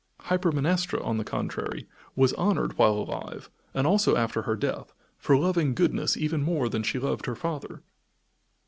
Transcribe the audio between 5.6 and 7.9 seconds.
goodness even more than she loved her father.